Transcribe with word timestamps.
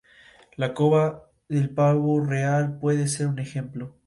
La 0.55 0.73
cola 0.73 1.25
del 1.47 1.69
pavo 1.69 2.25
real 2.25 2.79
puede 2.79 3.07
ser 3.07 3.27
un 3.27 3.37
ejemplo. 3.37 3.97